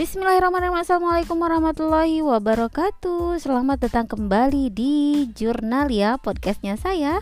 Bismillahirrahmanirrahim. 0.00 0.80
Assalamualaikum 0.80 1.36
warahmatullahi 1.36 2.24
wabarakatuh. 2.24 3.36
Selamat 3.36 3.84
datang 3.84 4.08
kembali 4.08 4.72
di 4.72 5.28
Jurnal 5.36 5.92
ya 5.92 6.16
Podcastnya 6.16 6.80
saya 6.80 7.20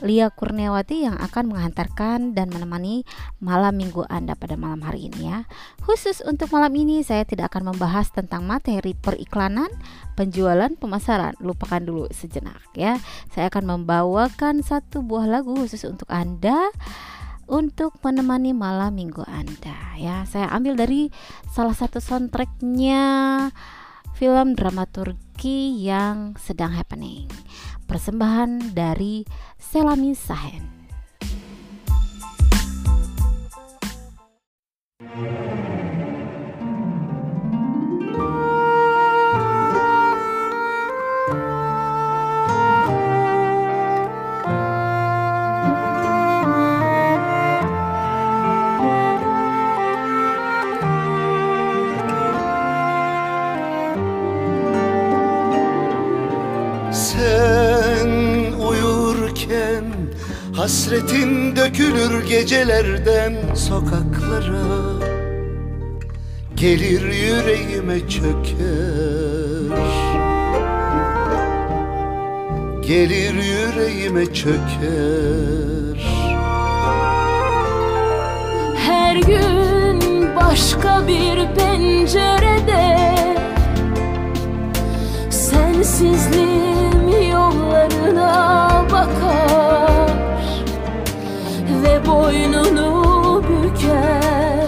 Lia 0.00 0.32
Kurniawati 0.32 1.04
yang 1.04 1.20
akan 1.20 1.52
menghantarkan 1.52 2.32
dan 2.32 2.48
menemani 2.48 3.04
malam 3.36 3.76
minggu 3.76 4.08
Anda 4.08 4.32
pada 4.32 4.56
malam 4.56 4.80
hari 4.80 5.12
ini 5.12 5.28
ya. 5.28 5.44
Khusus 5.84 6.24
untuk 6.24 6.56
malam 6.56 6.72
ini 6.72 7.04
saya 7.04 7.28
tidak 7.28 7.52
akan 7.52 7.76
membahas 7.76 8.08
tentang 8.08 8.48
materi 8.48 8.96
periklanan, 8.96 9.68
penjualan, 10.16 10.72
pemasaran. 10.72 11.36
Lupakan 11.44 11.84
dulu 11.84 12.08
sejenak 12.16 12.64
ya. 12.72 12.96
Saya 13.36 13.52
akan 13.52 13.76
membawakan 13.76 14.64
satu 14.64 15.04
buah 15.04 15.28
lagu 15.28 15.52
khusus 15.52 15.84
untuk 15.84 16.08
Anda 16.08 16.72
untuk 17.46 17.98
menemani 18.02 18.50
malam 18.52 18.94
minggu 18.94 19.22
Anda 19.26 19.96
ya. 19.98 20.26
Saya 20.26 20.50
ambil 20.50 20.74
dari 20.78 21.08
salah 21.50 21.74
satu 21.74 22.02
soundtracknya 22.02 23.04
film 24.18 24.58
dramaturgi 24.58 25.82
yang 25.86 26.34
sedang 26.38 26.74
happening. 26.74 27.30
Persembahan 27.86 28.74
dari 28.74 29.22
Selami 29.56 30.12
Sahen. 30.18 30.74
Hasretin 60.66 61.56
dökülür 61.56 62.28
gecelerden 62.28 63.54
sokaklara. 63.54 64.64
Gelir 66.54 67.02
yüreğime 67.02 68.08
çöker. 68.08 68.56
Gelir 72.86 73.34
yüreğime 73.34 74.26
çöker. 74.26 74.66
Her 78.86 79.16
gün 79.16 80.36
başka 80.36 81.08
bir 81.08 81.54
pencerede 81.54 82.96
Sensizliğim 85.30 86.75
boynunu 92.06 93.42
büker. 93.42 94.66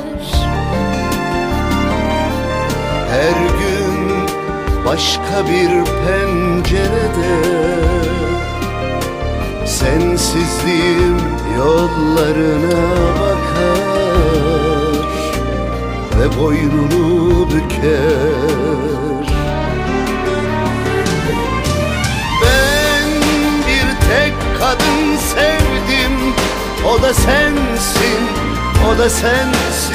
Her 3.11 3.39
gün 3.58 4.27
başka 4.86 5.47
bir 5.48 5.84
pencerede 5.84 7.39
Sensizliğim 9.67 11.19
yollarına 11.58 12.80
bakar 13.20 15.08
Ve 16.19 16.41
boynunu 16.41 17.47
büker 17.47 17.67
Listen. 28.98 29.87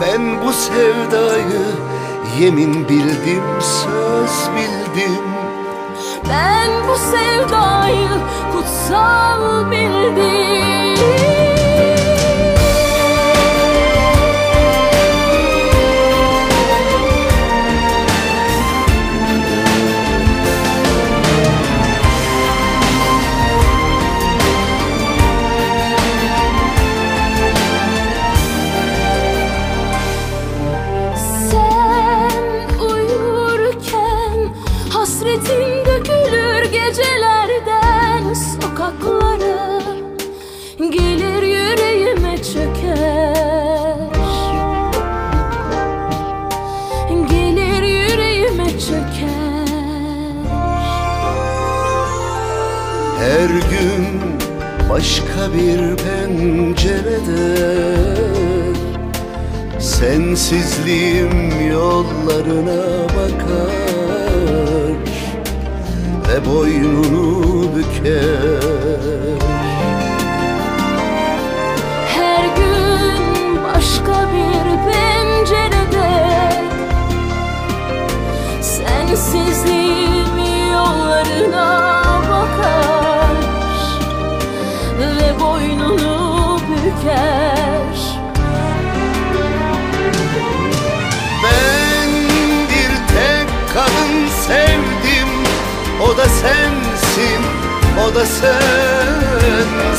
Ben 0.00 0.42
bu 0.42 0.52
sevdayı 0.52 1.66
yemin 2.40 2.88
bildim, 2.88 3.42
söz 3.60 4.48
bildim. 4.56 5.24
Ben 6.28 6.70
bu 6.88 6.96
sevdayı 6.96 8.08
kutsal 8.52 9.70
bildim 9.70 11.47
Her 53.48 53.54
gün 53.54 54.20
başka 54.90 55.52
bir 55.54 55.96
pencerede. 55.96 57.56
Sensizliğim 59.78 61.70
yollarına 61.70 63.04
bakar 63.04 63.78
Ve 66.28 66.46
boynunu 66.46 67.62
büker 67.76 69.37
Ve 84.98 85.40
boynunu 85.40 86.60
büker. 86.68 87.98
Ben 91.44 92.10
bir 92.68 92.92
tek 93.14 93.48
kadın 93.74 94.28
sevdim. 94.46 95.28
O 96.02 96.16
da 96.16 96.24
sensin, 96.24 97.42
o 98.06 98.14
da 98.14 98.26
sensin 98.26 99.97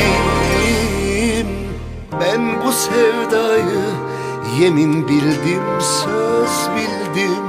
delilendim 0.00 1.46
Ben 2.20 2.62
bu 2.64 2.72
sevdayı 2.72 3.84
yemin 4.60 5.08
bildim, 5.08 5.62
söz 5.80 6.68
bildim. 6.76 7.44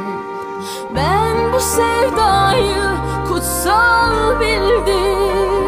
Ben 0.96 1.54
bu 1.54 1.60
sevdayı 1.60 2.84
kutsal 3.28 4.40
bildim. 4.40 5.68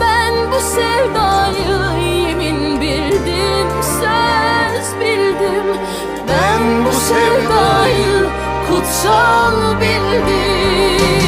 Ben 0.00 0.34
bu 0.52 0.60
sevdayı 0.60 2.02
yemin 2.26 2.80
bildim 2.80 3.82
Söz 3.82 5.00
bildim. 5.00 5.80
Ben 6.28 6.84
bu 6.84 6.92
sevdayı 6.92 8.26
kutsal 8.68 9.80
bildim 9.80 11.19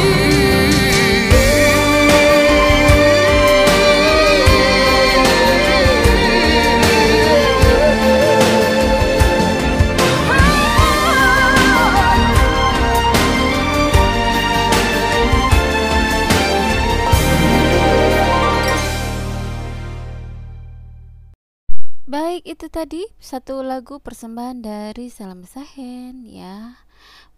Baik, 22.42 22.58
itu 22.58 22.66
tadi 22.74 23.02
satu 23.22 23.62
lagu 23.62 24.02
persembahan 24.02 24.66
dari 24.66 25.06
Salam 25.14 25.46
Sahen 25.46 26.26
ya. 26.26 26.74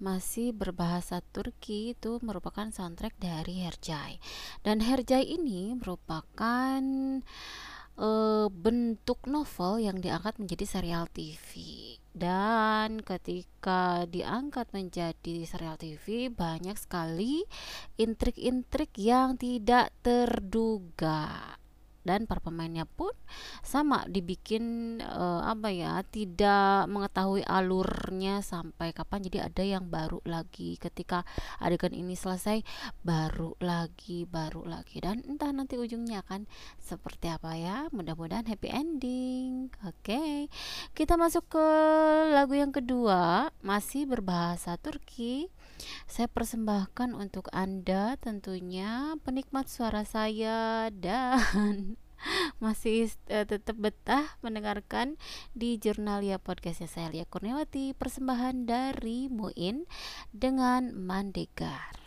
Masih 0.01 0.57
berbahasa 0.57 1.21
Turki 1.21 1.93
itu 1.93 2.17
merupakan 2.25 2.73
soundtrack 2.73 3.13
dari 3.21 3.69
Hercai. 3.69 4.17
Dan 4.65 4.81
Hercai 4.81 5.29
ini 5.29 5.77
merupakan 5.77 6.81
eh, 8.01 8.47
bentuk 8.49 9.29
novel 9.29 9.85
yang 9.85 10.01
diangkat 10.01 10.41
menjadi 10.41 10.65
serial 10.65 11.05
TV. 11.13 11.53
Dan 12.17 13.05
ketika 13.05 14.09
diangkat 14.09 14.73
menjadi 14.73 15.45
serial 15.45 15.77
TV, 15.77 16.33
banyak 16.33 16.81
sekali 16.81 17.45
intrik-intrik 18.01 18.97
yang 18.97 19.37
tidak 19.37 19.93
terduga. 20.01 21.61
Dan 22.05 22.29
para 22.29 22.39
pemainnya 22.39 22.85
pun 22.85 23.11
sama 23.65 24.05
dibikin 24.07 24.97
eh, 25.01 25.43
apa 25.43 25.73
ya 25.73 26.05
tidak 26.07 26.87
mengetahui 26.93 27.43
alurnya 27.49 28.45
sampai 28.45 28.93
kapan. 28.93 29.25
Jadi 29.25 29.39
ada 29.41 29.63
yang 29.65 29.89
baru 29.89 30.21
lagi 30.29 30.77
ketika 30.77 31.25
adegan 31.59 31.97
ini 31.97 32.15
selesai 32.15 32.61
baru 33.03 33.57
lagi 33.59 34.29
baru 34.29 34.69
lagi. 34.69 35.01
Dan 35.01 35.25
entah 35.25 35.51
nanti 35.51 35.81
ujungnya 35.81 36.23
akan 36.23 36.47
seperti 36.79 37.33
apa 37.33 37.57
ya. 37.57 37.89
Mudah-mudahan 37.91 38.47
happy 38.47 38.69
ending. 38.71 39.73
Oke 39.83 40.47
kita 40.93 41.17
masuk 41.17 41.49
ke 41.57 41.67
lagu 42.31 42.55
yang 42.55 42.71
kedua. 42.71 43.49
Masih 43.65 44.05
berbahasa 44.05 44.77
Turki 44.77 45.49
saya 46.05 46.29
persembahkan 46.31 47.17
untuk 47.17 47.51
Anda 47.51 48.15
tentunya 48.21 49.19
penikmat 49.23 49.67
suara 49.67 50.07
saya 50.07 50.89
dan 50.95 51.97
masih 52.65 53.11
eh, 53.29 53.45
tetap 53.45 53.77
betah 53.77 54.39
mendengarkan 54.41 55.21
di 55.53 55.77
Jurnalia 55.77 56.41
Podcastnya 56.41 56.89
saya 56.89 57.09
Lia 57.13 57.27
Kurniawati 57.29 57.93
persembahan 57.97 58.65
dari 58.69 59.29
Muin 59.29 59.85
dengan 60.33 60.93
Mandegar. 60.95 62.01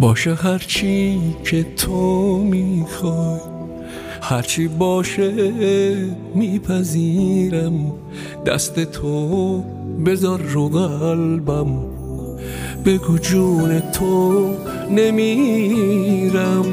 باشه 0.00 0.34
هرچی 0.34 1.20
که 1.44 1.66
تو 1.76 2.38
می‌خوای 2.38 3.38
هرچی 4.22 4.68
باشه 4.68 5.52
میپذیرم. 6.34 7.92
دست 8.46 8.84
تو 8.84 9.62
بذار 10.06 10.40
رو 10.40 10.68
قلبم 10.68 11.66
بگو 12.84 13.18
جون 13.18 13.80
تو 13.80 14.50
نمیرم. 14.90 16.64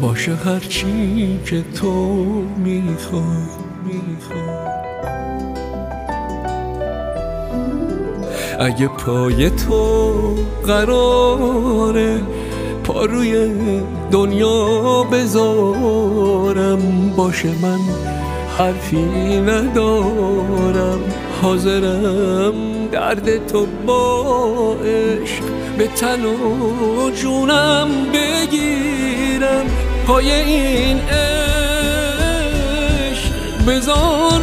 باشه 0.00 0.34
هرچی 0.34 1.38
که 1.46 1.64
تو 1.80 2.14
می‌خوای 2.64 3.22
می‌خوای. 3.84 4.76
اگه 8.60 8.88
پای 8.88 9.50
تو 9.50 10.14
قراره 10.66 12.20
پا 12.86 13.04
روی 13.04 13.50
دنیا 14.10 15.02
بذارم 15.12 16.80
باشه 17.16 17.48
من 17.62 17.78
حرفی 18.58 19.40
ندارم. 19.40 21.00
حاضرم 21.42 22.54
درد 22.92 23.46
تو 23.46 23.66
با 23.86 24.76
عشق 24.84 25.42
به 25.78 25.86
تن 25.86 26.24
و 26.24 27.10
جونم 27.10 27.88
بگیرم. 28.12 29.66
پای 30.06 30.30
این 30.32 31.00
عشق 31.00 31.26
بذار 33.68 34.40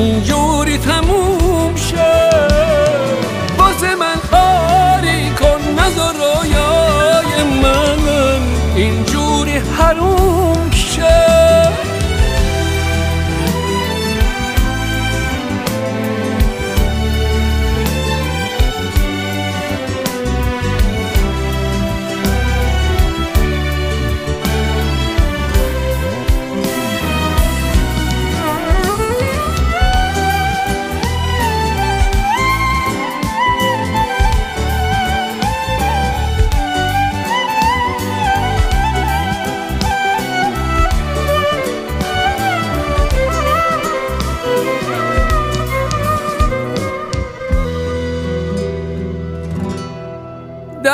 You. 0.00 0.20
your 0.20 0.39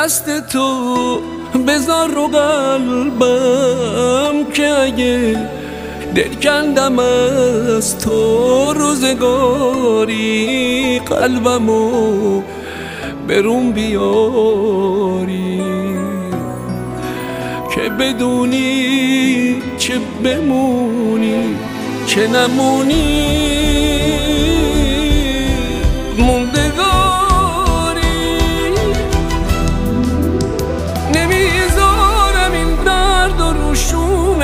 دست 0.07 0.47
تو 0.47 1.21
بذار 1.67 2.09
رو 2.09 2.27
قلبم 2.27 3.25
که 4.53 4.67
اگه 4.69 5.49
دل 6.15 6.33
کندم 6.33 6.99
از 6.99 7.99
تو 7.99 8.73
روزگاری 8.73 10.19
قلبمو 10.99 12.41
برون 13.27 13.71
بیاری. 13.71 15.61
که 17.75 17.89
بدونی 17.99 19.61
چه 19.77 19.93
بمونی 20.23 21.55
چه 22.07 22.27
نمونی. 22.27 23.66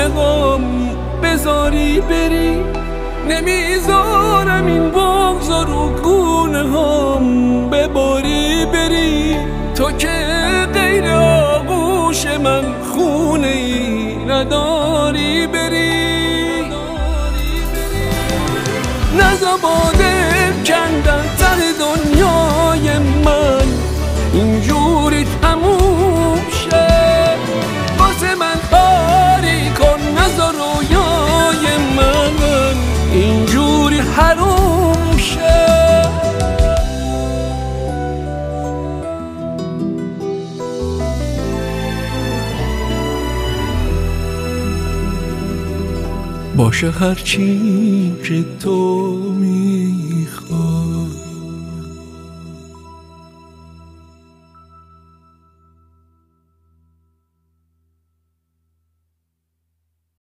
غم 0.08 0.90
بذاری 1.22 2.00
بری. 2.00 2.64
نمی‌ذارم 3.28 4.66
این 4.66 4.90
بغض 4.90 5.50
و 5.50 5.64
رو 5.64 5.88
گونه 5.88 6.58
هم 6.58 7.70
بباری 7.70 8.66
بری. 8.72 9.36
تو 9.74 9.92
که 9.92 10.08
غیر 10.74 11.08
آغوش 11.10 12.26
من 12.26 12.64
خونه 12.92 13.46
ای 13.46 14.16
نداری 14.16 15.46
بری. 15.46 16.14
نزباده 19.18 20.14
کندن 20.66 21.43
باشه 46.64 46.90
هرچی 46.90 48.12
که 48.24 48.44
تو 48.60 48.76
میگی 49.40 49.73